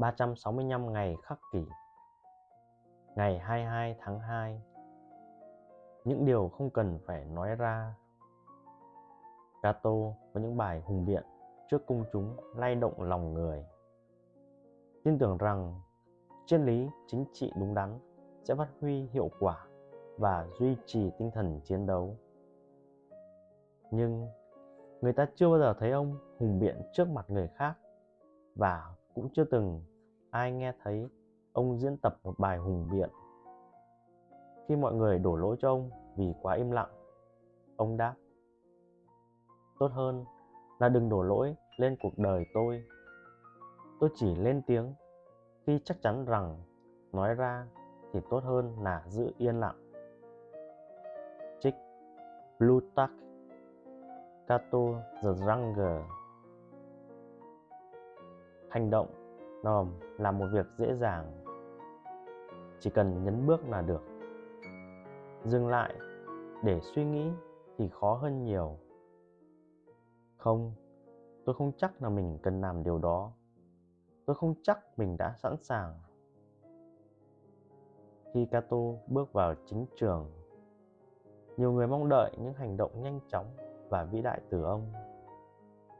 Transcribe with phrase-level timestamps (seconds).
[0.00, 1.66] 365 ngày khắc kỷ,
[3.16, 4.62] Ngày 22 tháng 2
[6.04, 7.94] Những điều không cần phải nói ra.
[9.62, 9.90] Cato
[10.34, 11.22] có những bài hùng biện
[11.70, 13.64] trước công chúng lay động lòng người.
[15.04, 15.80] Tin tưởng rằng
[16.46, 17.98] triết lý chính trị đúng đắn
[18.42, 19.66] sẽ phát huy hiệu quả
[20.18, 22.16] và duy trì tinh thần chiến đấu.
[23.90, 24.28] Nhưng
[25.00, 27.74] người ta chưa bao giờ thấy ông hùng biện trước mặt người khác
[28.54, 29.82] và cũng chưa từng
[30.30, 31.08] ai nghe thấy
[31.52, 33.10] ông diễn tập một bài hùng biện.
[34.68, 36.90] Khi mọi người đổ lỗi cho ông vì quá im lặng,
[37.76, 38.14] ông đáp,
[39.78, 40.24] tốt hơn
[40.78, 42.84] là đừng đổ lỗi lên cuộc đời tôi.
[44.00, 44.94] Tôi chỉ lên tiếng
[45.66, 46.56] khi chắc chắn rằng
[47.12, 47.66] nói ra
[48.12, 49.92] thì tốt hơn là giữ yên lặng.
[51.60, 51.74] Trích
[52.58, 53.12] Plutarch
[54.46, 54.78] Cato
[55.22, 56.02] the Younger
[58.70, 59.06] hành động
[59.64, 61.44] nòm là một việc dễ dàng.
[62.80, 64.02] Chỉ cần nhấn bước là được.
[65.44, 65.94] Dừng lại
[66.62, 67.30] để suy nghĩ
[67.78, 68.76] thì khó hơn nhiều.
[70.36, 70.72] Không,
[71.44, 73.32] tôi không chắc là mình cần làm điều đó.
[74.26, 75.94] Tôi không chắc mình đã sẵn sàng.
[78.34, 80.30] Khi Kato bước vào chính trường.
[81.56, 83.46] Nhiều người mong đợi những hành động nhanh chóng
[83.88, 84.92] và vĩ đại từ ông.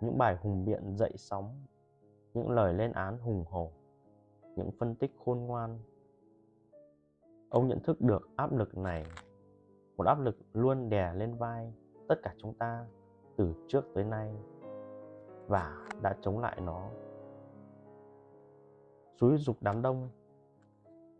[0.00, 1.64] Những bài hùng biện dậy sóng
[2.34, 3.70] những lời lên án hùng hổ,
[4.56, 5.78] những phân tích khôn ngoan.
[7.50, 9.06] Ông nhận thức được áp lực này,
[9.96, 11.72] một áp lực luôn đè lên vai
[12.08, 12.86] tất cả chúng ta
[13.36, 14.34] từ trước tới nay
[15.46, 16.88] và đã chống lại nó.
[19.20, 20.08] Xúi dục đám đông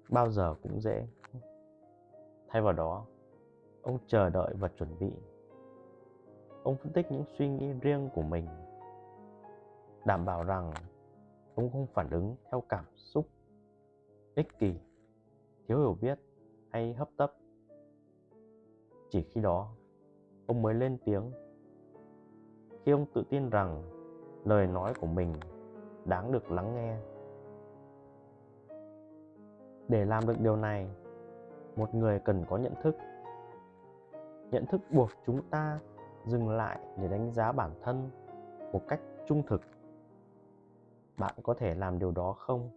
[0.09, 1.07] bao giờ cũng dễ.
[2.49, 3.07] Thay vào đó,
[3.83, 5.13] ông chờ đợi và chuẩn bị.
[6.63, 8.47] Ông phân tích những suy nghĩ riêng của mình,
[10.05, 10.73] đảm bảo rằng
[11.61, 13.27] cũng không phản ứng theo cảm xúc
[14.35, 14.75] ích kỷ,
[15.69, 16.19] thiếu hiểu biết
[16.71, 17.33] hay hấp tấp.
[19.11, 19.75] Chỉ khi đó,
[20.47, 21.31] ông mới lên tiếng.
[22.85, 23.83] Khi ông tự tin rằng
[24.45, 25.35] lời nói của mình
[26.05, 26.97] đáng được lắng nghe.
[29.89, 30.91] Để làm được điều này,
[31.77, 32.97] một người cần có nhận thức.
[34.51, 35.81] Nhận thức buộc chúng ta
[36.27, 38.11] dừng lại để đánh giá bản thân
[38.73, 39.61] một cách trung thực
[41.21, 42.71] bạn có thể làm điều đó không?